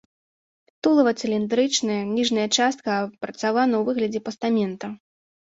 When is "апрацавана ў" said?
3.03-3.83